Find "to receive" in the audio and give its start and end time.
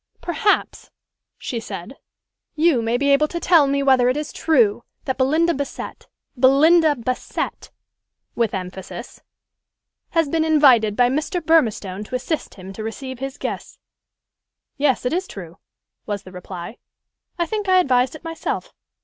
12.73-13.19